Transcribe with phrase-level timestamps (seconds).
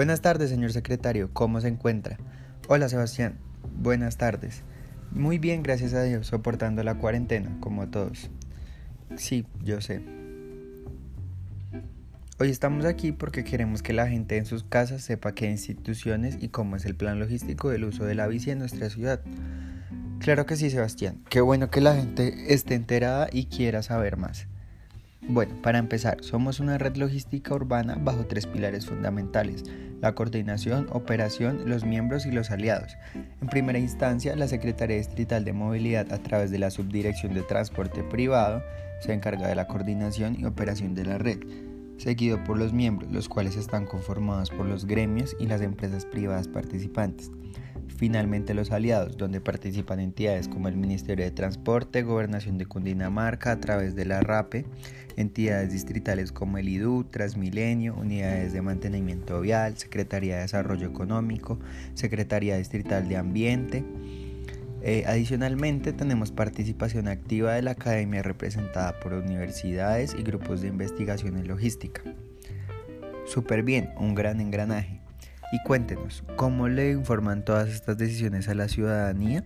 [0.00, 1.28] Buenas tardes, señor secretario.
[1.34, 2.16] ¿Cómo se encuentra?
[2.68, 3.34] Hola, Sebastián.
[3.76, 4.62] Buenas tardes.
[5.10, 8.30] Muy bien, gracias a Dios, soportando la cuarentena, como todos.
[9.16, 10.00] Sí, yo sé.
[12.38, 16.48] Hoy estamos aquí porque queremos que la gente en sus casas sepa qué instituciones y
[16.48, 19.20] cómo es el plan logístico del uso de la bici en nuestra ciudad.
[20.18, 21.22] Claro que sí, Sebastián.
[21.28, 24.46] Qué bueno que la gente esté enterada y quiera saber más.
[25.32, 29.62] Bueno, para empezar, somos una red logística urbana bajo tres pilares fundamentales,
[30.00, 32.96] la coordinación, operación, los miembros y los aliados.
[33.14, 38.02] En primera instancia, la Secretaría Distrital de Movilidad a través de la Subdirección de Transporte
[38.02, 38.64] Privado
[39.02, 41.38] se encarga de la coordinación y operación de la red,
[41.96, 46.48] seguido por los miembros, los cuales están conformados por los gremios y las empresas privadas
[46.48, 47.30] participantes.
[47.96, 53.60] Finalmente los aliados, donde participan entidades como el Ministerio de Transporte, Gobernación de Cundinamarca a
[53.60, 54.64] través de la RAPE,
[55.16, 61.58] entidades distritales como el IDU, Transmilenio, unidades de mantenimiento vial, Secretaría de Desarrollo Económico,
[61.94, 63.84] Secretaría Distrital de Ambiente.
[64.82, 71.36] Eh, adicionalmente tenemos participación activa de la academia representada por universidades y grupos de investigación
[71.36, 72.02] en logística.
[73.26, 74.99] Súper bien, un gran engranaje.
[75.52, 79.44] Y cuéntenos, ¿cómo le informan todas estas decisiones a la ciudadanía?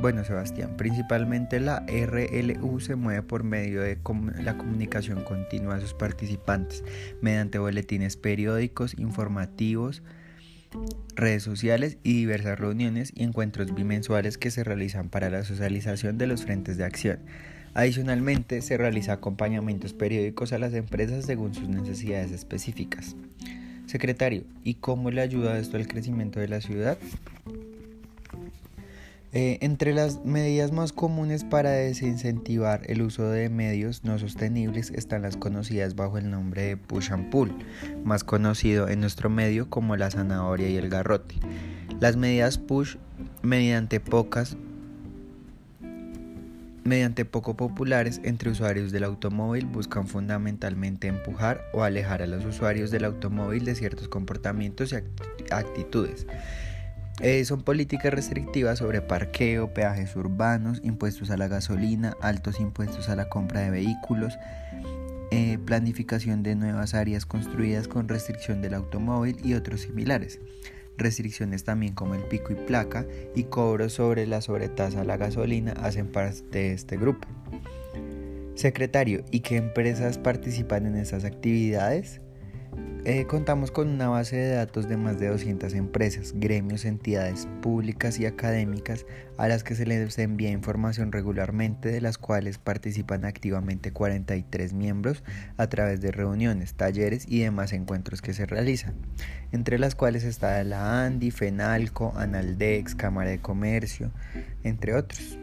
[0.00, 3.98] Bueno, Sebastián, principalmente la RLU se mueve por medio de
[4.42, 6.84] la comunicación continua a sus participantes,
[7.22, 10.02] mediante boletines periódicos, informativos,
[11.14, 16.26] redes sociales y diversas reuniones y encuentros bimensuales que se realizan para la socialización de
[16.26, 17.20] los frentes de acción.
[17.72, 23.16] Adicionalmente, se realiza acompañamientos periódicos a las empresas según sus necesidades específicas.
[23.86, 26.98] Secretario, ¿y cómo le ayuda esto al crecimiento de la ciudad?
[29.32, 35.22] Eh, entre las medidas más comunes para desincentivar el uso de medios no sostenibles están
[35.22, 37.52] las conocidas bajo el nombre de push and pull,
[38.02, 41.34] más conocido en nuestro medio como la zanahoria y el garrote.
[42.00, 42.96] Las medidas push,
[43.42, 44.56] mediante pocas
[46.86, 52.90] mediante poco populares entre usuarios del automóvil buscan fundamentalmente empujar o alejar a los usuarios
[52.90, 54.96] del automóvil de ciertos comportamientos y
[55.52, 56.26] actitudes.
[57.20, 63.16] Eh, son políticas restrictivas sobre parqueo, peajes urbanos, impuestos a la gasolina, altos impuestos a
[63.16, 64.38] la compra de vehículos,
[65.30, 70.40] eh, planificación de nuevas áreas construidas con restricción del automóvil y otros similares
[70.98, 75.72] restricciones también como el pico y placa y cobros sobre la sobretasa a la gasolina
[75.72, 77.28] hacen parte de este grupo.
[78.54, 82.20] Secretario, ¿y qué empresas participan en estas actividades?
[83.08, 88.18] Eh, contamos con una base de datos de más de 200 empresas, gremios, entidades públicas
[88.18, 89.06] y académicas
[89.38, 95.22] a las que se les envía información regularmente, de las cuales participan activamente 43 miembros
[95.56, 98.96] a través de reuniones, talleres y demás encuentros que se realizan,
[99.52, 104.10] entre las cuales está la ANDI, FENALCO, ANALDEX, Cámara de Comercio,
[104.64, 105.38] entre otros.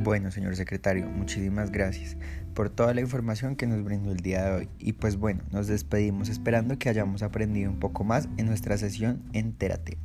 [0.00, 2.16] Bueno, señor secretario, muchísimas gracias
[2.54, 4.68] por toda la información que nos brindó el día de hoy.
[4.78, 9.24] Y pues bueno, nos despedimos esperando que hayamos aprendido un poco más en nuestra sesión
[9.32, 9.98] Entérate.